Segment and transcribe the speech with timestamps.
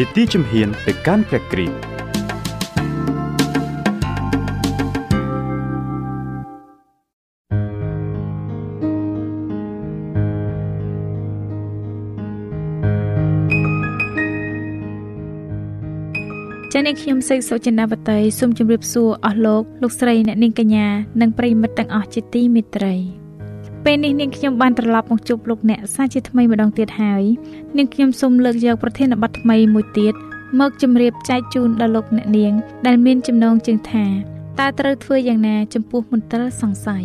[0.00, 1.90] នីតិជំហានទៅកាន់ព្រះគ្រីស្ទ
[16.72, 20.86] ចា៎អ្នកខ្ញុំសេកសុចិនាវតីសូមជម្រាបសួរអស់លោកលោកស្រីអ្នកនាងកញ្ញា
[21.20, 23.19] និងប្រិយមិត្តទាំងអស់ជាទីមេត្រី
[23.84, 27.22] ពេលនេះនាងខ្ញុំបានត្រឡប់មកជួបលោកអ្នកសាជាថ្មីម្ដងទៀតហើយ
[27.76, 30.14] នាងខ្ញុំសូមលើកយកប្រធានបទថ្មីមួយទៀត
[30.60, 32.52] មកជម្រាបចែកជូនដល់លោកអ្នកនាង
[32.86, 34.06] ដែលមានចំណងជើងថា
[34.58, 37.04] តើត្រូវធ្វើយ៉ាងណាចំពោះមន្ទិលសង្ស័យ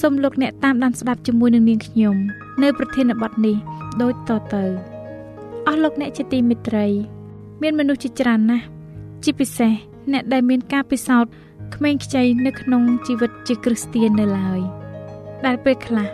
[0.00, 2.16] សូមលោកអ្នកតាមដានស្ដាប់ជាមួយនឹងនាងខ្ញុំ
[2.62, 3.56] នៅប្រធានបទនេះ
[4.02, 4.64] ដូចតទៅ
[5.66, 6.86] អស់លោកអ្នកជាទីមេត្រី
[7.62, 8.64] មានមនុស្សជាច្រើនណាស់
[9.24, 9.72] ជាពិសេស
[10.12, 11.30] អ្នកដែលមានការពិសោធន៍
[11.74, 14.62] ក្មេងខ្ចីនៅក្នុងជីវិតជាគ្រីស្ទាននៅឡើយ។
[15.46, 16.08] ដែលពេលខ្លះ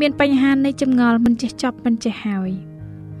[0.00, 2.50] មានបញ្ហានៃចម្ងល់មិនចេះចប់មិនចេះហើយ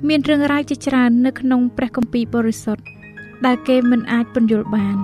[0.08, 2.84] មានរឿងរ៉ាវជាច្រើននៅក្នុងព្រះគម្ពីរបរិសុទ្ធ
[3.46, 4.96] ដែលគេមិនអាចពន្យល់បាន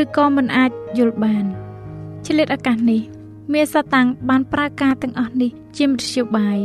[0.00, 1.44] ឬក៏មិនអាចយល់បាន
[2.26, 3.00] ឆ្លៀតឱកាសនេះ
[3.52, 6.58] មានសាតាំងបានប្រើការទាំងអស់នេះជាមធ្យោបាយ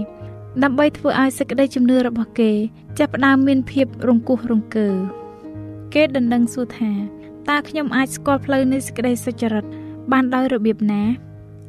[0.64, 2.52] ដើម្បីធ្វើឲ្យសេចក្តីជំនឿរបស់គេ
[3.00, 4.90] ចាប់ផ្ដើមមានភាពរង្គោះរង្គើ
[5.94, 6.92] គេដណ្ដឹងសួរថា
[7.50, 9.66] តើខ្ញុំអាចស្គាល់ផ្លូវនៃសេចក្តីសុចរិត
[10.12, 11.04] បានដោយរបៀបណា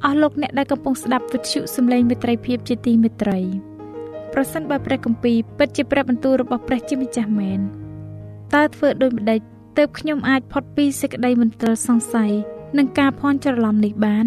[0.05, 3.39] អស់លោកអ្នកដែលកំពុងស្ដាប់វិទ្យុសំឡេងមេត្រីភាពជាទីមេត្រី
[4.33, 7.61] ប្រសិនបើព្រះគម្ពីរពិតជាព្រះបន្ទូលរបស់ព្រះជាម្ចាស់មែន
[8.55, 9.41] តើធ្វើដូចម្ដេច
[9.79, 12.33] ទើបខ្ញុំអាចផុតពីសេចក្តីមន្ទិលសង្ស័យ
[12.79, 14.27] និងការភ័ន្តច្រឡំនេះបាន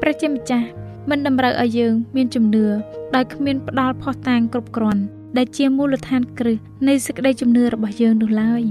[0.00, 0.68] ព្រះជាម្ចាស់
[1.10, 2.66] មិនតម្រូវឲ្យយើងមានជំនឿ
[3.14, 5.02] ដោយគ្មានផ្ដាល់ផុសតាងគ្រប់គ្រាន់
[5.36, 6.58] ដែលជាមូលដ្ឋានគ្រឹះ
[6.88, 8.62] នៃសេចក្តីជំនឿរបស់យើងនោះឡើយ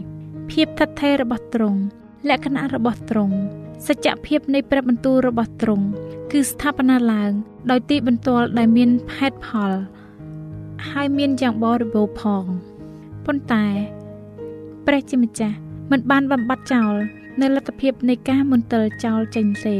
[0.52, 1.82] ភាពថិតថេររបស់ទ្រង់
[2.30, 3.38] លក្ខណៈរបស់ទ្រង់
[3.88, 5.86] សច្ចភាពនៃព្រះបន្ទូលរបស់ទ្រង់
[6.32, 7.32] គឺស្ថាបនាឡើង
[7.72, 9.72] ដោយទីបន្ទាល់ដែលមានហេតុផល
[10.90, 12.46] ហើយមានយ៉ាងបរិបូរណ៍ផង
[13.26, 13.66] ប៉ុន្តែ
[14.86, 15.58] ព្រះជាម្ចាស់
[15.92, 16.94] មិនបានបំបត្តិចោល
[17.42, 19.78] នៅលទ្ធភាពនៃការមន្ទិលចោលចេញទេ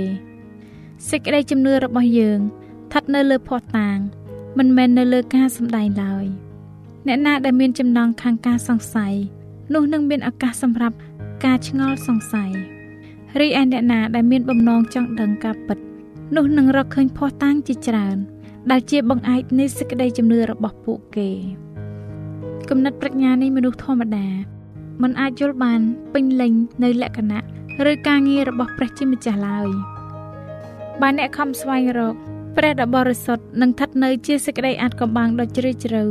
[1.10, 3.98] សេចក្តីជំនឿរបស់យើងស្ថិតនៅលើភ័ស្តុតាង
[4.58, 6.26] មិនមែននៅលើការសម្ដែងឡើយ
[7.08, 9.14] អ្នកណាដែលមានចំណងខាងការសង្ស័យ
[9.74, 10.98] នោះនឹងមានឱកាសសម្រាប់
[11.46, 12.52] ការឆ្ងល់សង្ស័យ
[13.40, 15.78] រីឯអ្នកណាដែលមានបំណងចង់ដឹងការពិត
[16.36, 18.18] នោះនឹងរកឃើញភ័ស្តុតាងជាច្រើន
[18.72, 21.30] ដែលជាបង្អែកនៃសេចក្តីជំនឿរបស់ពួកគេ
[22.70, 24.28] គំនិតប្រាជ្ញានៃមនុស្សធម្មតា
[25.02, 25.82] มันអាចយល់បាន
[26.14, 26.54] ពេញលេញ
[26.84, 27.42] នៅលក្ខណៈ
[27.92, 29.70] ឬការងាររបស់ព្រះជាម្ចាស់ឡើយ
[31.02, 32.16] បើអ្នកខំស្វែងរក
[32.58, 36.04] ព្រះដ៏បរិសុទ្ធនឹងស្ថិតនៅជាសេចក្តីអាចកំបាំងដ៏ជ្រាលជ្រៅ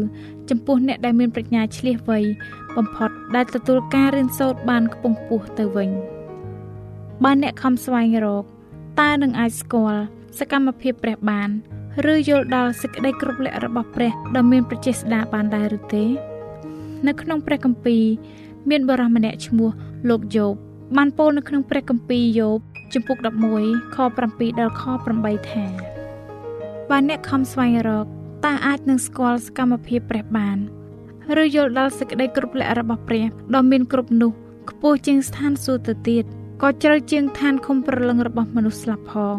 [0.50, 2.18] ចំពោះអ្នកដែលមានប្រាជ្ញាឆ្លៀសវៃ
[2.76, 5.90] បំផុតដែលទទួលការរៀនសូត្របានខ្ពង់ខ្ពស់ទៅវិញ
[7.24, 8.44] បើអ្នកខំស្វែងរក
[9.00, 10.02] តើនឹងអាចស្គាល់
[10.38, 11.50] សកម្មភាពព្រះបាន
[12.12, 16.04] ឬយល់ដល់សេចក្តីគ្រប់លក្ខរបស់ព្រះដ៏មានប្រជាស្ដាបានដែរឬទេ
[17.06, 18.04] នៅក្នុងព្រះគម្ពីរ
[18.70, 19.70] មានបរិសម្នាក់ឈ្មោះ
[20.08, 20.54] លោកយោប
[20.96, 22.58] បានពោលនៅក្នុងព្រះគម្ពីរយោប
[22.92, 23.18] ជំពូក
[23.56, 23.96] 11ខ
[24.28, 24.82] 7ដល់ខ
[25.16, 25.64] 8ថា
[26.90, 28.06] បើអ្នកខំស្វែងរក
[28.44, 30.58] តើអាចនឹងស្គាល់សកម្មភាពព្រះបាន
[31.42, 33.24] ឬយល់ដល់សេចក្តីគ្រប់លក្ខរបស់ព្រះ
[33.54, 34.32] ដ៏មានគ្រប់នោះ
[34.70, 36.24] ខ្ពស់ជាងស្ថានសួគ៌ទៅទៀត
[36.62, 39.38] ក៏ជ្រៅជាងឋានឃុំប្រលឹងរបស់មនុស្សស្លាប់ផង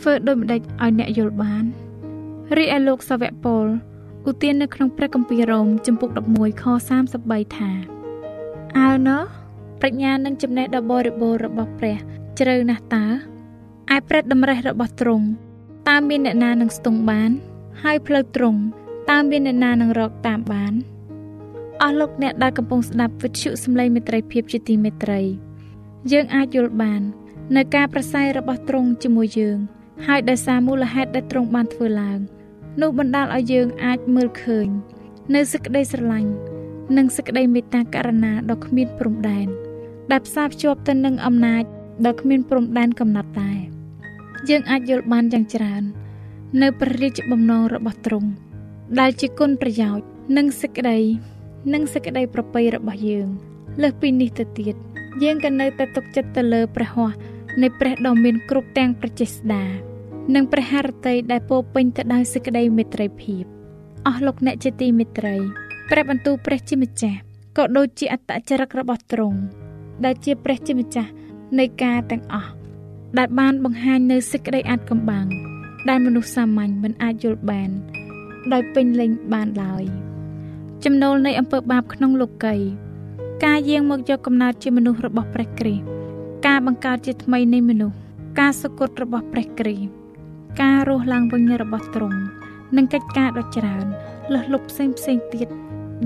[0.00, 1.64] ធ្វើដូចម្ដេចឲ្យអ្នកយល់បាន
[2.56, 3.66] រីឯលោកសាវកពល
[4.28, 6.64] ឧទាននៅក្នុងព្រះគម្ពីររ៉ូមចំពុក11ខ
[7.10, 7.70] 33ថា
[8.78, 9.22] អើណោះ
[9.80, 11.96] ប្រាជ្ញានិងចំណេះដ៏បរិបូរណ៍របស់ព្រះ
[12.38, 13.06] ជ្រៅណាស់តើ
[13.94, 15.26] ឯព្រះតម្រេះរបស់ទ្រង់
[15.88, 17.30] តើមានអ្នកណានឹងស្ទង់បាន
[17.82, 18.60] ហើយផ្លូវទ្រង់
[19.10, 20.72] តើមានអ្នកណានឹងរកតាមបាន
[21.82, 25.20] អស់លោកអ្នកដែលកំពុងស្ដាប់វិទ្យុសំឡេងមេត្រីភាពជាទីមេត្រី
[26.10, 27.02] យើងអាចយល់បាន
[27.56, 29.58] នៅការប្រស័យរបស់ទ្រង់ជាមួយយើង
[30.06, 32.18] ហើយដោយសារមូលហេតុដែលទ្រង់បានធ្វើឡើង
[32.80, 34.68] នោះបណ្ដាលឲ្យយើងអាចមើលឃើញ
[35.34, 36.30] នៅសេចក្តីស្រឡាញ់
[36.96, 39.48] និងសេចក្តីមេត្តាករុណាដ៏គ្មានព្រំដែន
[40.10, 41.64] ដែលផ្សារភ្ជាប់ទៅនឹងអំណាច
[42.06, 43.58] ដ៏គ្មានព្រំដែនកំណត់ដែរ
[44.48, 45.82] យើងអាចយល់បានយ៉ាងច្រើន
[46.62, 48.28] នៅព្រះរាជបំណងរបស់ទ្រង់
[49.00, 50.04] ដែលជាគុណប្រយោជន៍
[50.36, 50.98] និងសេចក្តី
[51.72, 53.28] និងសេចក្តីប្រពៃរបស់យើង
[53.82, 54.76] លើសពីនេះទៅទៀត
[55.22, 57.14] យើងក៏នៅតែទុកចិត្តទៅលើព្រះហស្ថ
[57.62, 59.64] នៃព្រះដ៏មានគ្រប់ទាំងប្រជាស្ដា
[60.34, 63.44] និងព្រះハរតីដែលពោពេញទៅដោយសេចក្តីមេត្រីភាព
[64.06, 65.36] អស់លោកអ្នកជាទីមេត្រី
[65.90, 67.18] ព្រះបន្ទូលព្រះជាម្ចាស់
[67.56, 69.38] ក៏ដូចជាអត្តចរិតរបស់ទ្រង់
[70.04, 71.10] ដែលជាព្រះជាម្ចាស់
[71.58, 72.50] នៃការទាំងអស់
[73.18, 75.26] ដែលបានបង្ហាញនៅសេចក្តីអាចកំបាំង
[75.88, 77.70] ដែលមនុស្សសាមញ្ញមិនអាចយល់បាន
[78.52, 79.84] ដោយពេញលេញបានឡើយ
[80.84, 82.54] ចំណូលនៃអំពើបាបក្នុងលោកី
[83.44, 85.84] ការយាងមកយកកំណើតជាមនុស្សរបស់ព្រះគ្រីស្ទ
[86.46, 87.96] ការបង្កើតជាថ្មីនៃមនុស្ស
[88.40, 89.88] ការសុគតរបស់ព្រះគ្រីស្ទ
[90.62, 92.18] ការរស់ឡើងវិញរបស់ទ្រង់
[92.76, 93.86] និងកិច្ចការដ៏ច្រើន
[94.32, 95.48] លើសលប់ផ្សេងផ្សេងទៀត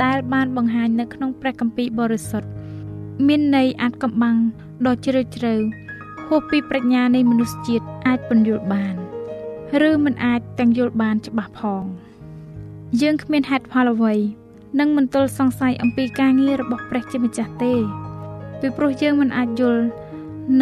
[0.05, 2.49] ដែលបានបង្ហាញនៅក្នុងព្រះគម្ពីរបរិសុទ្ធ
[3.27, 4.37] មានន័យអាចកំបាំង
[4.87, 5.55] ដ៏ជ្រាលជ្រៅ
[6.27, 8.95] ហួសពីប្រាជ្ញានៃមនុស្សជាតិអាចពន្យល់បាន
[9.89, 11.85] ឬមិនអាចទាំងយល់បានច្បាស់ផង
[13.01, 14.15] យើងគ្មានហេតុផលអ្វី
[14.79, 17.75] និងមិនទល់សង្ស័យអំពីការងាររបស់ព្រះជាម្ចាស់ទេ
[18.61, 19.83] ពីព្រោះយើងមិនអាចយល់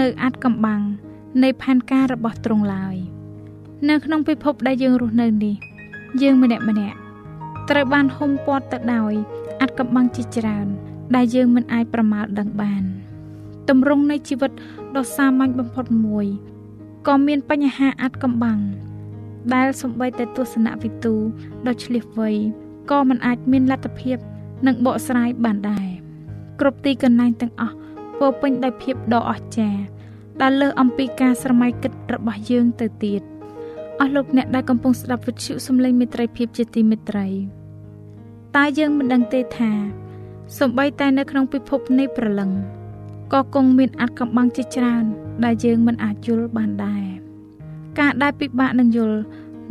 [0.01, 0.83] នៅអាចកំបាំង
[1.43, 2.97] នៃផែនការរបស់ទ្រង់ឡើយ
[3.89, 5.55] នៅក្នុងពិភពដែលយើងរស់នៅនេះ
[6.23, 6.99] យើងម្នាក់ម្នាក់
[7.71, 9.13] ត្រូវបានហុំព័ទ្ធទៅដោយ
[9.61, 10.67] អាចកំបាំងជាច្រើន
[11.15, 12.83] ដែលយើងមិនអាចប្រមាលដឹងបាន
[13.69, 14.53] តម្រង់នៃជីវិត
[14.97, 16.27] ដ៏សាមញ្ញបំផុតមួយ
[17.07, 18.59] ក៏មានបញ្ហាអាចកំបាំង
[19.55, 21.15] ដែលសំបីតែទស្សនវិទូ
[21.67, 22.31] ដ៏ឆ្លៀសវៃ
[22.91, 24.17] ក៏មិនអាចមានលទ្ធភាព
[24.67, 25.89] នឹងបកស្រាយបានដែរ
[26.61, 27.77] គ្រប់ទីកន្លែងទាំងអស់
[28.19, 29.83] ពោពេញដោយភាពដ៏អស្ចារ្យ
[30.43, 33.23] ដែលលើសអំពីការស្រមៃគិតរបស់យើងទៅទៀត
[34.01, 37.29] អស់លោកអ្នកដែលកំពុងស្ដាប់វិទ្យុសំឡេងមេត្រីភាពជាទីមេត្រី
[38.57, 39.73] តើយើងមិនដឹងទេថា
[40.59, 42.51] សំបីតែនៅក្នុងពិភពនៃប្រលឹង
[43.33, 45.05] ក៏គង់មានអាចកំបាំងជាច្រើន
[45.45, 47.05] ដែលយើងមិនអាចយល់បានដែរ
[47.99, 49.19] ការដែលពិបាកនឹងយល់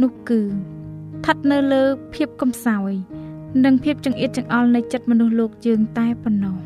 [0.01, 0.41] នោះគឺ
[1.23, 1.83] ស្ថិតនៅលើ
[2.15, 2.91] ភាពកំសោយ
[3.65, 6.57] និងភាពចង្អៀតចង្អល់នៃចិត្តមនុស្សលោកយើងតែប៉ុណ្ណោះ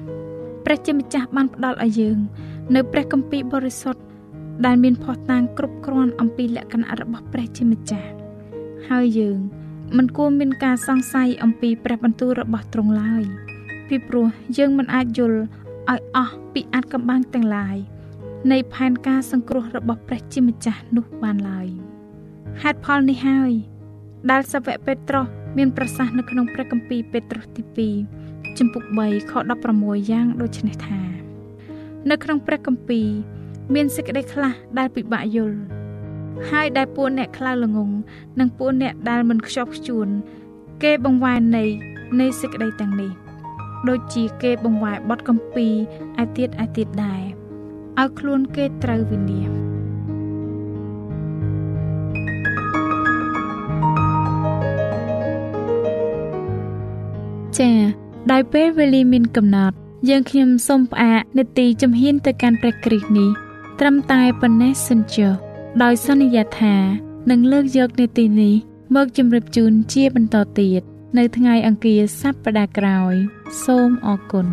[0.65, 2.17] ព្រះជាម្ចាស់បានផ្ដល់ឲ្យយើង
[2.75, 4.01] នៅព្រះគម្ពីរបរិសុទ្ធ
[4.65, 8.09] ដែលមានភស្តុតាងគ្រប់គ្រាន់អំពីលក្ខណៈរបស់ព្រះជាម្ចាស់
[8.89, 9.39] ហើយយើង
[9.97, 13.23] មិនគួរមានការសង្ស័យអំពីព្រះបន្ទូលរបស់ទ្រង់ឡើយ
[13.87, 14.27] ពីព្រោះ
[14.57, 17.77] យើងមិនអាចយល់ឲ្យអស់ពីអាចកំបាំងទាំងឡាយ
[18.51, 21.67] នៃផែនការសង្គ្រោះរបស់ព្រះជាម្ចាស់នោះបានឡើយ
[22.61, 23.53] ហេតុផលនេះហើយ
[24.31, 25.25] ដែលសាវកពេត្រុស
[25.57, 27.89] មានប្រសាសន៍នៅក្នុងព្រះគម្ពីរពេត្រុសទី
[28.23, 29.33] 2ចំពុក3ខ
[29.71, 31.01] 16យ៉ាងដូចនេះថា
[32.09, 33.07] នៅក្នុងព្រះគម្ពីរ
[33.73, 35.57] មានសេចក្តីខ្លះដែលពិបាកយល់
[36.49, 37.91] ហើយដែលពួកអ្នកខ្លៅល្ងង
[38.39, 40.07] និងពួកអ្នកដែលមិនខ្ជាប់ខ្ជួន
[40.83, 41.63] គេបង្វែរនៃ
[42.19, 43.11] នៃសេចក្តីទាំងនេះ
[43.89, 45.67] ដូចជាគេបង្វែរបត់កំពី
[46.23, 47.23] ឯទៀតឯទៀតដែរ
[47.99, 49.76] ឲ្យខ្លួនគេត្រូវវិនាស
[57.59, 57.79] ចា៎
[58.31, 59.75] ដោយពេលវេលាមានកំណត់
[60.09, 63.29] យើងខ្ញុំសូមផ្អាកនេតិជំហានទៅកាន់ព្រះគ្រីស្ទនេះ
[63.79, 65.33] ត្រឹមតែប៉ុណ្ណេះសិនចុះ
[65.83, 66.75] ដោយសន្យាថា
[67.29, 68.53] នឹងលើកយកនេតិនេះ
[68.95, 70.81] មកជម្រាបជូនជាបន្តទៀត
[71.17, 73.13] នៅថ្ងៃអង្គារសប្តាហ៍ក្រោយ
[73.63, 74.47] សូមអរគុណ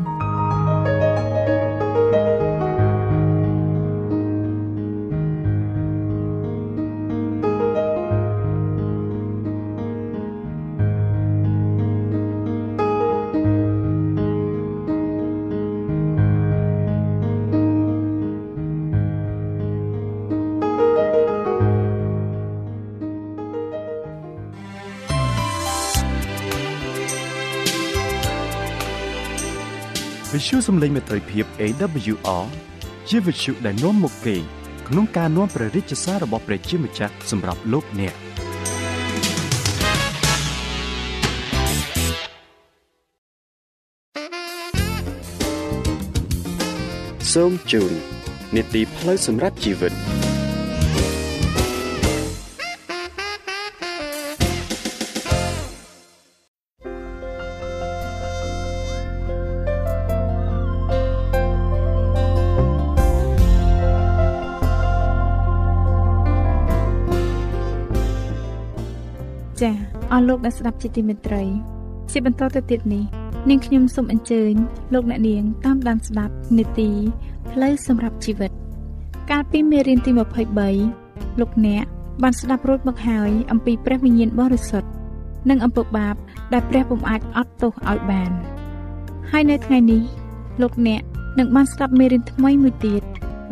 [30.35, 32.45] វិទ្យុសំឡេងមេត្រីភាព AWR
[33.09, 34.37] ជាវិទ្យុដែលនាំមកពី
[34.88, 38.14] ក្នុងការនាំព្រះរាជសាររបស់ព្រះជាម្ចាស់សម្រាប់លោកអ្នក
[47.33, 47.93] សូមជូន
[48.55, 49.93] នីតិផ្លូវសម្រាប់ជីវិត
[70.35, 71.43] លោកដែលស្ដាប់ជាទីមេត្រី
[72.12, 73.05] ជាបន្តទៅទៀតនេះ
[73.49, 74.53] នាងខ្ញុំសូមអញ្ជើញ
[74.95, 76.91] លោកអ្នកនាងតាមដានស្ដាប់នេតិ
[77.50, 78.50] ផ្លូវសម្រាប់ជីវិត
[79.31, 80.11] កាលពីមេរៀនទី
[80.76, 81.85] 23លោកអ្នក
[82.23, 84.88] បានស្ដាប់រួចមកហើយអំពីព្រះវិញ្ញាណបរិសុទ្ធ
[85.50, 86.14] និងអំពើបាប
[86.53, 88.31] ដែលព្រះពុំអាចអត់ទោសឲ្យបាន
[89.31, 90.03] ហើយនៅថ្ងៃនេះ
[90.62, 91.03] លោកអ្នក
[91.38, 93.03] នឹងបានស្ដាប់មេរៀនថ្មីមួយទៀត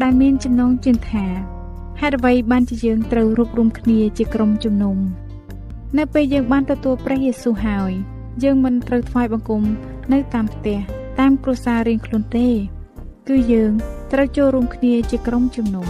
[0.03, 1.27] ដែលមានចំណងជើងថា
[2.01, 4.99] ហេតុអ្វីបានជាយើងត្រូវរួបរวมគ្នាជាក្រុមជំនុំ
[5.99, 7.93] នៅពេលយើងបានទទួលព្រះយេស៊ូវហើយ
[8.45, 9.63] យើងមិនត្រូវថ្វាយបង្គំ
[10.13, 10.79] នៅតាមផ្ទះ
[11.21, 12.49] តាមគ្រួសាររៀងខ្លួនទេ
[13.29, 13.73] គឺយើង
[14.13, 15.89] ត្រូវចូលរួមគ្នាជាក្រុមជំនុំ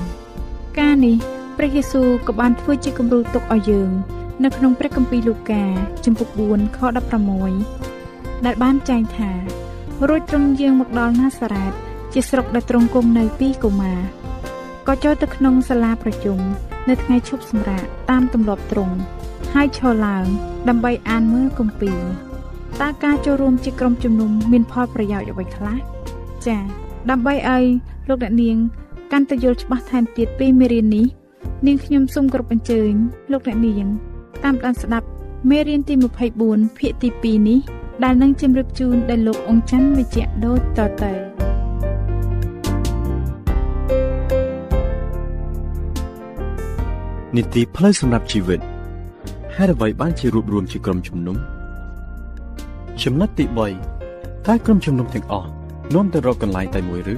[0.79, 1.17] ការនេះ
[1.57, 3.91] ព្រះយេស៊ូវក៏បានធ្វើជាគំរូទុកឲ្យយើង
[4.45, 5.65] នៅក្នុងព្រះគម្ពីរលូកា
[6.05, 6.79] ជំពូក4ខ
[7.63, 9.31] 16ដែលបានចែងថា
[10.09, 11.73] រួចទ្រង់យាងមកដល់ណាសារ៉េត
[12.13, 13.95] ជាស្រុកដែលទ្រង់គង់នៅពីកូម៉ា
[14.89, 16.39] ក៏ចូលទៅក្នុងសាលាប្រជុំ
[16.89, 18.97] នៅថ្ងៃឈប់សម្រាកតាមទម្លាប់ទ្រង់
[19.55, 20.27] ហើយឈរឡើង
[20.69, 22.01] ដើម្បីអានមើលគម្ពីរ
[22.81, 25.77] តើការចូលរួមជាក្រុមជំនុំមានផលប្រយោជន៍អ្វីខ្លះ
[26.47, 26.63] ចា៎
[27.11, 27.65] ដើម្បីឲ្យ
[28.09, 28.57] លោកអ្នកនាង
[29.13, 31.07] កាន់តែយល់ច្បាស់ថែមទៀតពីមេរៀននេះ
[31.67, 32.93] នាងខ្ញុំសូមគោរពអញ្ជើញ
[33.33, 33.87] លោកអ្នកនាង
[34.45, 35.07] តាមដានស្ដាប់
[35.51, 35.95] មេរៀនទី
[36.39, 37.59] 24ភាគទី2នេះ
[38.05, 41.13] ដែលនឹងជម្រាបជូនដល់លោកអង្ចាន់វិជ្ជៈដូចតទៅ
[47.37, 48.72] នីតិផ្លូវសម្រាប់ជីវិត
[49.59, 51.37] ហេតុអ្វីបានជារួបរวมជាក្រុមជំនុំ
[53.03, 53.45] ចំណុចទី
[53.97, 55.51] 3តើក្រុមជំនុំទាំងអស់
[55.95, 57.17] នាំទៅរកកន្លែងតែមួយឬ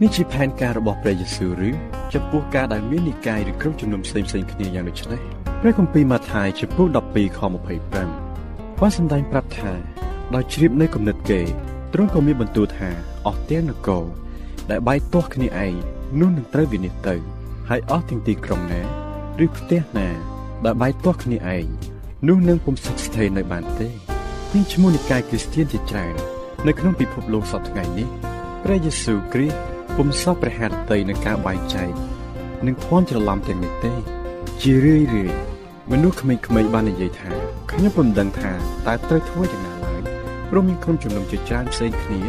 [0.00, 1.70] នេះជាផែនការរបស់ព្រះយេស៊ូវឬ
[2.14, 5.20] ចំពោះការដែលមាននិកាយឬក្រុមជំនុំផ្សេងៗគ្នាយ៉ាងដូចនេះ
[5.60, 7.92] ព្រះគម្ពីរម៉ាថាយចំពោះ12ខ25
[8.80, 9.72] បានសម្ដែងប្រាប់ថា
[10.34, 11.40] ដោយជ្រាបនៅគំនិតគេ
[11.92, 12.90] ទ្រង់ក៏មានបន្ទូលថា
[13.26, 14.04] អស់ទាំងនគរ
[14.70, 15.74] ដែលបាយទាស់គ្នាឯង
[16.20, 17.26] នោះនឹងត្រូវវិនិច្ឆ័យទៅ
[17.68, 18.80] ហើយអស់ទាំងទីក្រុងណា
[19.44, 20.08] ឬផ្ទះណា
[20.64, 21.66] ដែលបាយទាស់គ្នាឯង
[22.28, 23.88] នោះនឹងពុំស្ថិតស្ថេរនៅបានទេ
[24.52, 26.14] មានឈ្មោះនិកាយគ្រីស្ទានជាច្រើន
[26.66, 28.08] នៅក្នុងពិភពលោកសពថ្ងៃនេះ
[28.64, 29.56] ព្រះយេស៊ូវគ្រីស្ទ
[29.96, 31.90] ពុំសោះព្រះハរតីនឹងការបែងចែក
[32.66, 33.92] និងភ័ន្តច្រឡំទាំងនេះទេ
[34.62, 35.32] ជារឿយរឿយ
[35.90, 37.30] មនុស្សក្មេងៗបាននិយាយថា
[37.70, 38.52] ខ្ញុំពុំដឹងថា
[38.86, 40.00] តើត្រូវធ្វើយ៉ាងណាឡើយ
[40.50, 42.22] ព្រោះមានក្រុមជំនុំជាច្រើនផ្សេងគ្នា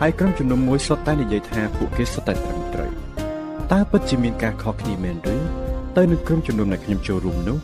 [0.00, 2.90] ហើយក្រុមជំនុំមួយសុទ្ធតែនិយាយថាពួកគេសុទ្ធតែត្រឹមត្រូវ
[3.72, 5.63] តើពិតជាមានការខុសគ្នាមែនឬ
[5.96, 7.58] ទៅនឹងក្រុមជំនុំដែលខ្ញុំចូលរួមនោះ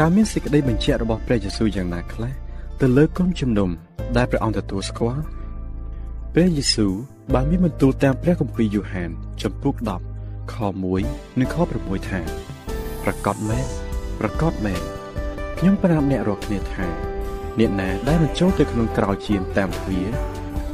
[0.00, 2.32] តើមានសេចក្តីបញ្ជាក់របស់ព្រះយេស៊ូវយ៉ាងណាខ្លះ
[2.80, 3.70] ទៅលើក្រុមជំនុំ
[4.16, 5.24] ដែលព្រះអង្គទទួលស្គាល់
[6.32, 6.92] ព្រះយេស៊ូវ
[7.34, 9.10] បានមានបន្ទូលតាមព្រះគម្ពីរយ៉ូហាន
[9.42, 9.74] ចំពុក
[10.14, 10.54] 10ខ
[10.96, 12.20] 1និងខ6ថា
[13.02, 13.66] ប្រកាសមែន
[14.20, 14.82] ប្រកាសមែន
[15.58, 16.86] ខ្ញុំប្រាប់អ្នករាល់គ្នាថា
[17.58, 20.10] អ្នកណាដែលបញ្ចូលទៅក្នុងក្រោយជាមតាមទ្វារ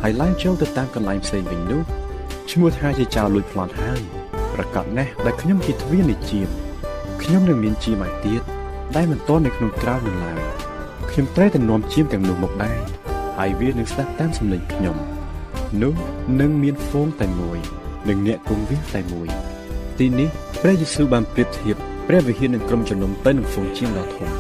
[0.03, 1.83] ហើយឡើងចូលទៅតាមកន្លែងផ្សេងវិញនោះ
[2.51, 4.01] ឈ្មោះថាជាចៅលួចប្លន់ហើយ
[4.55, 6.49] ប្រកាសណាស់ដែលខ្ញុំជាទ្វារនៃជាម
[7.23, 8.43] ខ្ញុំនឹងមានជាមឯទៀត
[8.97, 10.41] ដែលមិនទាន់នៅក្នុងក្រៅនឹងឡើយ
[11.11, 12.79] ខ្ញុំត្រូវតែនាំជាមទាំងនោះមកដែរ
[13.39, 14.97] ហើយវានឹងស្ដាប់តាមសំឡេងខ្ញុំ
[15.83, 15.95] នោះ
[16.41, 17.59] នឹងមានហ្វូងតែមួយ
[18.09, 19.29] និងអ្នកគង់វាតែមួយ
[19.99, 20.29] ទីនេះ
[20.63, 21.77] ព្រះយេស៊ូវបានប្រៀបធៀប
[22.09, 24.31] ព្រះវិហារនឹងក្រុមជំនុំទៅនឹងហ្វូងជាមដ៏ធំ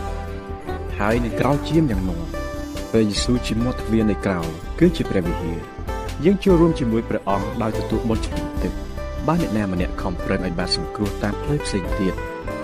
[0.99, 2.21] ហើយនឹងក្រោលជាមយ៉ាងនោះ
[2.91, 5.59] ព្រះយេស៊ូវជាមាត់ទ្វារនៃក្រោលគឺជាព្រះវិហារ
[6.25, 8.73] យើងចូលរួមជាមួយព្រះអង្គដោយទទួលបុណ្យជំនុំទឹក
[9.27, 12.15] បានអ្នកណាម្នាក់ខំប្រឹងឲ្យបានសង្គ្រោះតាមផ្លូវផ្សេងទៀត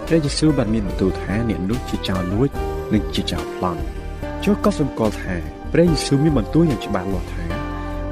[0.06, 2.48] ព្រះយេស៊ូវបានមានបន្ទូលថាអ្នកនោះជាចៅលួច
[2.94, 3.82] និងជាចៅប្លន់
[4.44, 5.34] ចូលក៏សម្គាល់ថា
[5.72, 7.44] ព្រះយេស៊ូវមានបន្ទូលយ៉ាងច្បាស់លាស់ថា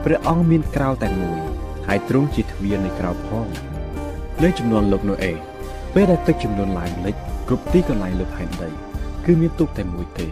[0.04, 1.38] ព្រះអង្គមានក្រៅតែមួយ
[1.86, 3.46] ហើយទ្រង់ជាទ្វារនៃក្រៅផង
[4.42, 5.32] នៅចំនួនលោកណូអេ
[5.94, 7.14] ពេលដែលទឹកចំនួនឡើងលិច
[7.48, 8.68] គ្រប់ទីកន្លែងលើផែនដី
[9.24, 10.28] គឺមានទូកតែមួយទេ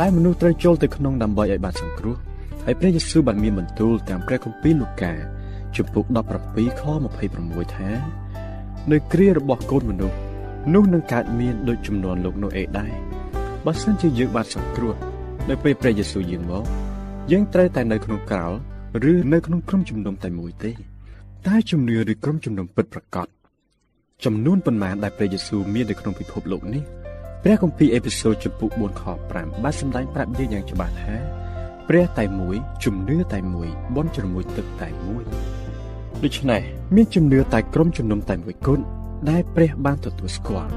[0.00, 2.16] តែមនុស្សត្រូវចូលទៅក្នុងដើម្បីឲ្យបានសង្គ្រោះ
[2.64, 5.12] ហើយព្រះយេស៊ូវបានមានបន្ទូលតាមព្រះគម្ពីរលូកា
[5.76, 6.04] ជំពូក
[6.44, 6.82] 17ខ
[7.28, 7.90] 26ថា
[8.90, 10.18] នៅគ្រារបស់កូនមនុស្ស
[10.74, 12.92] នោះនឹងកើតមានដូចចំនួនលោកណូអេដែរ
[13.66, 14.94] បើសិនជាយើងបានសង្គ្រោះ
[15.48, 16.64] នៅពេលព្រះយេស៊ូវយាងមក
[17.30, 18.52] យើងត្រូវតែនៅក្នុងក្រោល
[19.10, 20.70] ឬនៅក្នុងក្រុមជំនុំតែមួយទេ
[21.46, 23.28] តែជំនឿឬក្រុមជំនុំពិតប្រាកដ
[24.24, 26.82] ចំនួនប៉ុន្មានដែលព្រះយេស៊ូវមាននៅក្នុងពិភពលោកនេះ
[27.42, 31.14] ព្រះគម្ពីរអេពីសូតចំពុក4ខ5បានសម្ដែងប្រាប់យើងយ៉ាងច្បាស់ថា
[31.88, 35.24] ព្រះតែមួយជំនឿតែមួយបនជ្រមុជទឹកតែមួយ
[36.24, 36.62] ដូច្នេះ
[36.94, 38.84] មានជំនឿតែក្រុមជំនុំតែមួយគត់
[39.30, 40.70] ដែលព្រះបានទទួលស្គាល់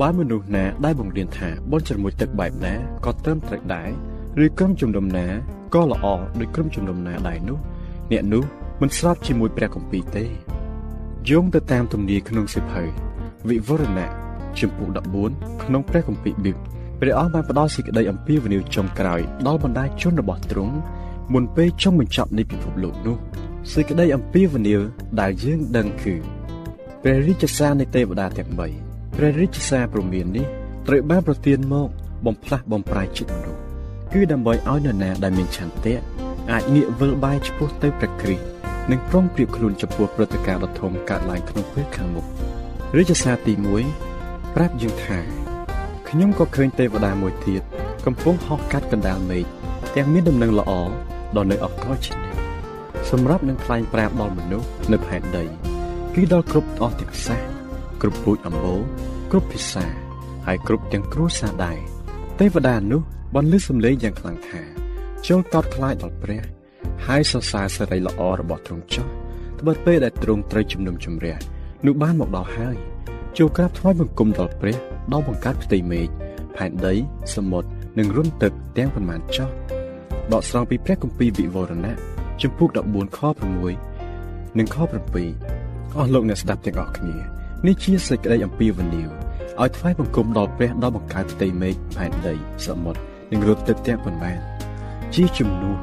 [0.00, 3.90] បើមនុស្សណាដែលបង្រៀនថាបនជ្រមុជទឹកបែបណាក៏ត្រឹមត្រូវដែរ
[4.44, 5.26] ឬក្រុមជំនុំណា
[5.74, 6.06] ក៏ល្អ
[6.40, 7.58] ដូចក្រុមជំនុំណាដែរនោះ
[8.12, 8.44] អ្នកនោះ
[8.80, 10.24] មិនស្របជាមួយព្រះគម្ពីរទេ
[11.30, 12.82] យោងទៅតាមទំនាយក្នុងសិភៅ
[13.48, 14.10] វិវរណៈ
[14.58, 14.88] ជំពូក
[15.28, 16.56] 14ក្នុងព្រះគម្ពីរប៊ីប
[17.00, 20.76] ព្រះអង្គបានផ្ដល់សេចក្តីអំពាវនាវចុងក្រោយដល់បណ្ដាជនរបស់ទ្រង់
[21.32, 23.16] មុនពេលចុងបញ្ចប់នៃពិភពលោកនោះ
[23.72, 24.80] សេចក្តីអំពាវនាវ
[25.20, 26.14] ដែលយើងដឹងគឺ
[27.02, 28.50] ព្រះរាជសារនៃទេវតាទាំង
[28.82, 30.46] 3ព្រះរាជសារព្រមាននេះ
[30.88, 31.88] ត្រូវបានប្រទានមក
[32.26, 33.60] បំផ្លាស់បំប្រែចិត្តមនុស្ស
[34.12, 35.96] គឺដើម្បីឲ្យនរណាដែលមានឆន្ទៈ
[36.52, 38.44] អាចងាកវិលបែរឆ្ពោះទៅព្រះគ្រីស្ទ
[38.90, 42.26] និងប្រុងប្រៀបខ្លួនចំពោះព្រឹត្តិការណ៍ដ៏ធំកើតឡើងក្នុងពេលខាងមុខ
[42.96, 43.52] រាជសារទី
[44.04, 45.18] 1ប្រាប់យើងថា
[46.08, 47.62] ខ្ញុំក៏ឃើញទេវតាមួយទៀត
[48.06, 49.44] កំពុងហោះកាត់កណ្ដាលមេឃ
[49.96, 50.72] ទាំងមានដំណឹងល្អ
[51.36, 52.18] ដល់នៅអកលឈ្នះ
[53.10, 55.67] សម្រាប់នឹងថ្លែងប្រាប់ដល់មនុស្សនៅផែនដី
[56.20, 57.40] គឺដល់គ្រប់អស់ទាំងសាស
[58.02, 58.80] គ្រប់ពូជអម្បូរ
[59.30, 59.84] គ្រប់ភាសា
[60.46, 61.78] ហើយគ្រប់ទាំងគ្រួសារដែរ
[62.40, 63.00] ទេវតានោះ
[63.34, 64.62] បន្លឺសំឡេងយ៉ាងខ្លាំងថា
[65.26, 66.42] ចូលកោតខ្លាចដល់ព្រះ
[67.06, 69.06] ហើយសរសើរសេរីល្អរបស់ទ្រង់ចុះ
[69.60, 71.36] ត្បិតពេលដែលទ្រង់ត្រូវជំនុំជម្រះ
[71.86, 72.76] នោះបានមកដល់ហើយ
[73.38, 74.76] ចូលក្រាបថ្វាយបង្គំដល់ព្រះ
[75.12, 76.08] ដល់បង្កើតផ្ទៃមេឃ
[76.56, 76.94] ផែនដី
[77.34, 79.48] សមុទ្រនិងរន្ធទឹកទាំងប៉ុន្មានចុះ
[80.32, 81.96] ដកស្រង់ពីព្រះគម្ពីរវិវរណៈ
[82.40, 83.20] ជំពូក14ខ
[83.88, 85.57] 6និងខ7
[85.96, 87.16] អស់លោកអ្នកស្ដាប់ទាំងអស់គ្នា
[87.66, 89.10] នេះជាសេចក្តីអំពាវនាវ
[89.60, 92.34] ឲ្យថ្វាយបង្គំដល់ព្រះដល់បង្កើតផ្ទៃមេឃផែនដី
[92.66, 93.00] សមុទ្រ
[93.32, 94.38] និងរន្ធទឹកទាំងប៉ុន្មាន
[95.14, 95.78] ជាជំនួស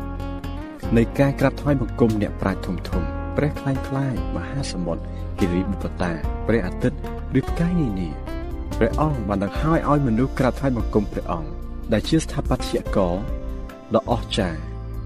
[0.97, 3.03] នៃការក្រាបថ្វាយបង្គំអ្នកប្រាជ្ញធំធំ
[3.37, 5.01] ព្រះខ្លាញ់ខ្លាយមហាសមុទ្រ
[5.39, 6.11] គិរីបុព្វតា
[6.47, 6.97] ព្រះអាទិត្យ
[7.39, 8.09] ឬផ្កាយនានា
[8.77, 11.49] ព្រះអង្គបានដង្ហោយឲ្យមនុស្សក្រាបថ្វាយបង្គំព្រះអង្គ
[11.93, 13.15] ដែលជាស្ថាបត្យករ
[13.95, 14.59] ដ៏អស្ចារ្យ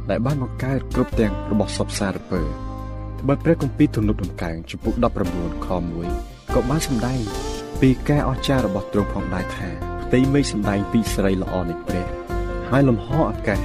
[0.09, 2.68] ដែលបានបង្កើតគ្រប់ទាំងរបស់សពសារពើ
[3.27, 4.93] បើព្រះគម្ពីរទំនុកដំកើងចំពុក
[5.29, 5.67] 19ខ
[6.07, 7.19] 1ក៏បានសម្ដែង
[7.81, 9.69] ពីការអស្ចារ្យរបស់ទ្រង់ផងដែរថា
[10.03, 12.07] ផ្ទៃមេឃសម្ដែងពីសេរីល្អនៃព្រះ
[12.69, 13.61] ហើយលំហអាកាស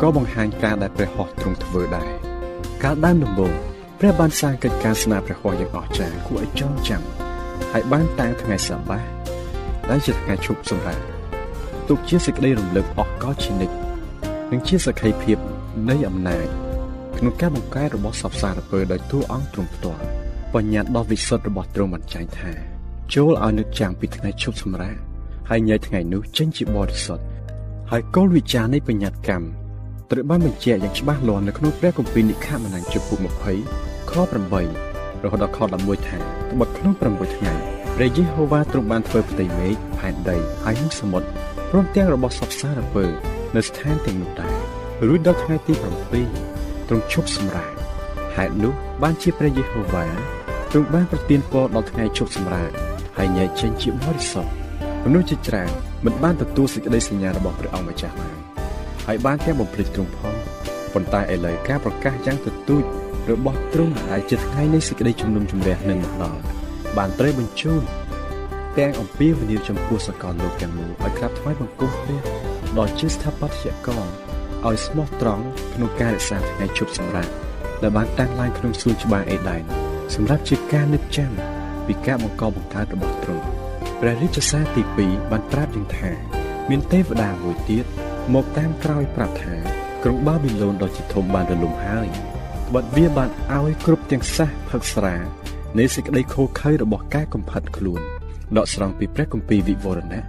[0.00, 2.10] ក៏បង្ហាញការដែលព្រះហស្ថទ្រង់ធ្វើដែរ
[2.82, 3.52] កាលដើមដំបូង
[4.00, 7.02] ព្រះបានសាងកិច្ចការស្នាព្រះហស្ថយ៉ាងអស្ចារ្យគួរឲ្យចងចាំ
[7.72, 9.00] ហើយបានតាំងថ្ងៃសបា
[9.90, 11.00] ដែលជាថ្ងៃឈប់សម្រាក
[11.88, 13.76] ទុកជាសេចក្តីរំលឹកអស់កលជានិច្ច
[14.50, 15.38] និងជាសក្ខីភាព
[15.88, 16.65] នៃអំណាច
[17.18, 20.04] ក្នុងការបង្កើតរបស់សពសារពើដោយតួអង្គទ្រង់ផ្ទាល់
[20.54, 22.50] បញ្ញត្តិដ៏វិសុទ្ធរបស់ទ្រង់បានចែងថា
[23.14, 24.96] ចូលឲ្យនឹកចាំងពីថ្ងៃឈប់សម្រាក
[25.50, 27.24] ហើយញ៉ៃថ្ងៃនោះចេញជាបរិសុទ្ធ
[27.90, 29.46] ហើយគោលវិចារនៃបញ្ញត្តិកម្ម
[30.10, 33.18] ត្រូវបានបញ្ជាក់យ៉ាងច្បាស់លាស់នៅក្នុងព្រះគម្ពីរនិខមណាញ់ជំពូក
[33.64, 37.52] 20ខ8រហូតដល់ខ11ថាត្បិតក្នុង6ថ្ងៃ
[37.96, 41.28] ព្រះយេហូវ៉ាទ្រង់បានធ្វើផ្ទៃមេឃផែនដីហើយនិងសមុទ្រ
[41.70, 43.04] ព្រមទាំងរបស់សពសារពើ
[43.56, 44.54] នៅស្ថានទាំងនោះដែរ
[45.08, 47.72] រួចដល់ថ្ងៃទី7 ទ្រង់ឈប់សម្រាក
[48.36, 48.72] ហេតុនោះ
[49.02, 50.04] បានជាព្រះយេហូវ៉ា
[50.70, 52.70] ទ្រង់បានប្រទានពរដល់ថ្ងៃឈប់សម្រាក
[53.16, 54.50] ហើយញែកចេញជាបរិសុទ្ធ
[55.04, 55.70] មនុស្សជាច្រើន
[56.04, 58.36] មិនបានទទួលសេចក្តីសញ្ញារបស់ព្រះអង្គម្ចាស់ឡើយ
[59.06, 60.34] ហើយបានទាំងបំភ្លេចទ្រង់ផង
[60.92, 62.82] ប៉ុន្តែឥឡូវការប្រកាសយ៉ាងទទូច
[63.30, 66.40] របស់ទ្រង់ដែលជាថ្ងៃនៃសេចក្តីជំនុំជម្រះនឹងមកដល់
[66.96, 67.82] បានត្រូវបញ្ជូន
[68.78, 72.20] ទាំងអំពីវិនិយោគចំពោះសកលលោកទាំងមូលឲ្យក្រាបថ្វាយបង្គំព្រះ
[72.78, 74.00] ដ៏ជាស្ថាបត្យករ
[74.68, 77.32] ឲ្យស្មោះត្រង់ក្នុងការរក្សាថ្ងៃជប់សម្រាប់
[77.82, 79.62] ដែលបានតាំងឡើងក្នុងសួនច្បារអេដែន
[80.14, 81.32] សម្រាប់ជាការនឹកចាំ
[81.86, 83.46] ពីការបង្កបង្កើតរបស់ទ្រង់
[84.00, 86.10] ព្រះរាជសារទី2បានប្រាប់យ៉ាងថា
[86.70, 87.84] មានទេវតាមួយទៀត
[88.34, 89.54] មកតាមក្រោយប្រាប់ថា
[90.02, 92.08] ក្រុងបាប៊ីឡូនដ៏ជាធំបានរលំហើយ
[92.74, 95.16] បាត់វាបានឲ្យគ្រប់ទាំងសះផឹកស្រា
[95.78, 98.00] នៃសេចក្តីខូខើរបស់ការកំផិតខ្លួន
[98.56, 100.24] ដកស្រង់ពីព្រះគម្ពីរវិវរណៈ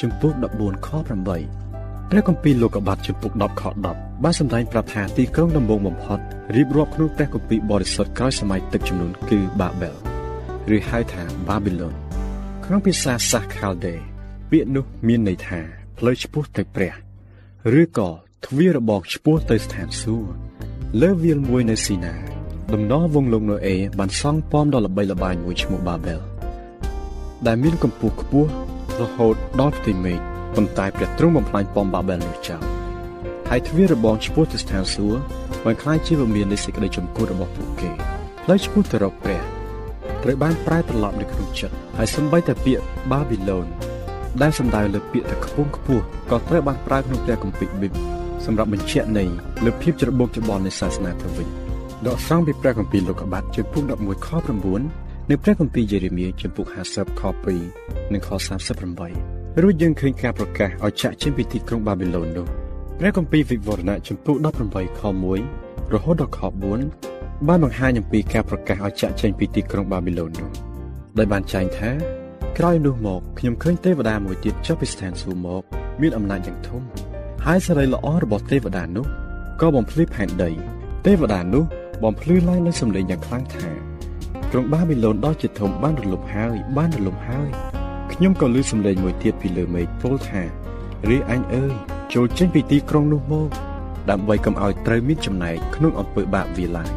[0.00, 1.61] ជំពូក14ខ8
[2.10, 3.62] ព្រះគម្ពីរលោកុបាទជំពូក10ខ
[3.92, 6.18] 10បានសម្ដែងប្រាប់ថាទីក្រុងដំបូងបំផុត
[6.56, 9.96] រៀបរាប់ក្នុងព្រះគម្ពីរបរិសុទ្ធក្រោយសម័យទឹកជំនន់គឺបាបែល
[10.76, 11.94] ឬហៅថាបាប៊ីឡូន
[12.64, 13.94] ក្នុងភាសាសាសខាល់ដេ
[14.50, 15.60] ពាក្យនោះមានន័យថា
[15.98, 16.92] ផ្លូវឆ្ពោះទៅព្រះ
[17.80, 18.08] ឬក៏
[18.46, 20.32] ទ្វាររបងឆ្ពោះទៅស្ថានសួគ៌
[21.02, 22.14] លើវាលមួយនៅស៊ីណា
[22.74, 26.20] ដំណោះវងលោកណូអេបានសង់ប៉មដ៏ល្បីល្បាញមួយឈ្មោះបាបែល
[27.46, 28.50] ដែលមានកម្ពស់ខ្ពស់
[29.00, 32.63] រហូតដល់ផ្ទៃមេឃ ប៉ុន្តែព្រះទ្រង់បំផ្លាញប៉មបាបែលនោះចោល
[33.49, 35.19] ហើយទ្វាររបងឆ្ពោះទៅស្ថានសួគ៌
[35.65, 37.89] បានคล้ายជាវិមាននៃសេចក្តីចំពោះរបស់ពួកគេ
[38.43, 39.41] ផ្លូវឆ្ពោះទៅរកព្រះ
[40.23, 43.67] ត្រូវបានប្រែត្រឡប់នៅក្នុងចិត្តហើយសំបីតែពាក្យបាប៊ីឡូន
[44.41, 47.93] ដែលសំដៅលើពាក្យតែខ្ពង់ខ្ពស់ក៏ត្រូវបានប្រើក្នុងព្រះគម្ពីរប៊ីប
[48.45, 49.23] សម្រាប់បញ្ជាក់នៃ
[49.65, 51.47] លើភាពច្របូកច្របល់នៃសាសនាទៅវិញ
[52.05, 57.21] ដកស្រង់ពីព្រះគម្ពីរលោកុបាទជំពូក11ខ9និងព្រះគម្ពីរយេរេមៀជំពូក50ខ
[57.67, 58.29] 2និងខ
[58.91, 62.46] 38 រួចយើងឃើញការប្រកាសឲ្យចាក់ចេញពីទីក្រុងបាប៊ីឡូននោះ
[62.98, 64.36] ព្រះគម្ពីរវិវរណៈជំពូក
[64.68, 65.02] 18ខ
[65.48, 66.40] 1រហូតដល់ខ
[66.94, 70.50] 4បានបង្ហាញអំពីការប្រកាសឲ្យចាក់ចេញពីទីក្រុងបាប៊ីឡូននោះ
[71.18, 71.90] ដោយបានចែងថា
[72.58, 75.62] ក្រោយនោះមកខ្ញុំឃើញទេវតាមួយទៀតចុះពីស្ថានសួគ៌មក
[76.00, 76.82] មានអំណាចយ៉ាងធំ
[77.44, 79.06] ហើយសេរីល្អរបស់ទេវតានោះ
[79.60, 80.50] ក៏បំភ្លឺផែនដី
[81.06, 81.64] ទេវតានោះ
[82.02, 83.68] បំភ្លឺឡើងនូវសម្លេងយ៉ាងខ្លាំងថា
[84.52, 87.50] ក្រុងបាប៊ីឡូនដ៏ជាធំបានរលំហើយបានរលំហើយ
[88.12, 90.42] ខ្ញុំក៏ឮសម្លេងមួយទៀតពីលើមេឃពោលថា
[91.08, 91.72] រាអញអើយ
[92.14, 93.48] ចូលចេញពីទីក្រុងនោះមក
[94.10, 96.90] ដើម្បីកុំឲ្យត្រូវមានចំណែកក្នុងអំពើបាបវាឡើយ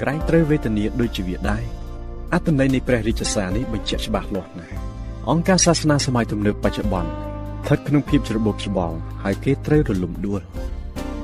[0.00, 1.62] ក្រែងត្រូវវេទនាដូចជាវាដែរ
[2.32, 4.74] អត្តន័យនៃព្រះរាជសារនេះបញ្ជាក់ច្បាស់លាស់ណាស់
[5.30, 10.42] អង្គការសាសនាសម័យទំនើបបច្ចុប្បន្នស្ថិតក្នុងភាពច្របូកច្របល់ហើយគេត្រូវរលំដួល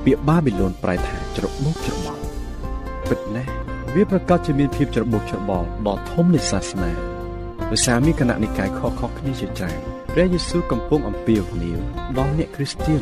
[0.05, 2.21] ពាក្យបាប៊ីឡូនប្រែថាច្របូកច្របល់
[3.09, 3.51] ពិតណាស់
[3.95, 7.10] វាប្រកាសជាមានភាពច្របូកច្របល់ដ៏ធំនៃសាសនា
[7.71, 9.77] ដោយសារមានគណៈនិកាយខុសៗគ្នាជាច្រើន
[10.13, 11.79] ព្រះយេស៊ូវកំពុងអំពាវនាវ
[12.17, 13.01] ដល់អ្នកគ្រីស្ទាន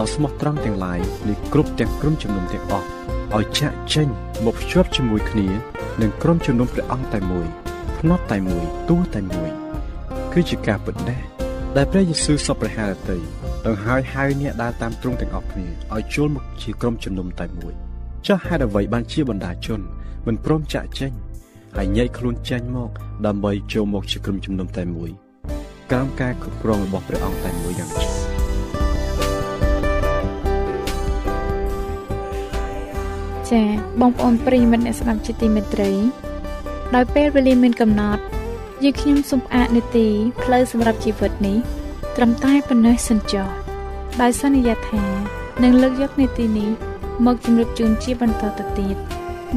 [0.00, 2.86] ដ៏ស្មោះត្រង់ទាំងឡាយនៃគ្រប់ទាំងក្រុមជំនុំទាំងអស់
[3.36, 4.08] ឲ្យចាក់ចេញ
[4.44, 5.48] មកភ្ជាប់ជាមួយគ្នា
[6.02, 7.46] នឹងក្រុមជំនុំព្រះអង្គតែមួយ
[7.98, 9.50] ភ្នត់តែមួយទួតែមួយ
[10.32, 11.24] គឺជាការពិតដែរ
[11.76, 13.18] ដែលព្រះយេស៊ូវសពព្រះハរតី
[13.66, 17.74] ដង្ហើយហៅអ្នកដើរតាមទ្រង់ទាំងអស់គ្នាឲ្យចូលមកជាក្រុមជំនុំតែមួយ
[18.26, 19.80] ចុះហេតុអ្វីបានជាបណ្ដាជន
[20.26, 21.12] មិនព្រមចាក់ចេញ
[21.80, 22.90] ហើយញែកខ្លួនចេញមក
[23.26, 25.10] ដើម្បីចូលមកជាក្រុមជំនុំតែមួយ
[25.90, 28.08] ក្រោមការគ្រប់គ្រងរបស់ព្រះអង្គតែមួយយ៉ាងនេះ
[33.50, 33.66] ចា៎
[34.00, 35.90] បងប្អូនប្រិយមិត្តអ្នកស្ដាប់ជាទីមេត្រី
[36.94, 38.22] ដោយពេលវេលាមានកំណត់
[38.84, 40.06] យើងខ្ញុំសូមផ្អាកនីតិ
[40.42, 41.58] ផ្លូវសម្រាប់ជីវិតនេះ
[42.16, 43.48] ត្រឹមតែប៉ុណ្ណេះសិនចុះ
[44.20, 45.04] ដោយសន្យាថា
[45.62, 46.70] នឹងលើកយកនីតិនេះ
[47.26, 48.96] មកជម្រាបជូនជាបន្តទៅទៀត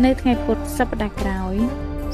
[0.03, 1.57] នៅថ្ងៃពុធសប្តាហ៍ក្រោយ